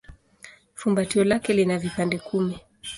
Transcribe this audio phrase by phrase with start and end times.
[0.73, 2.59] Fumbatio lake lina vipande kumi.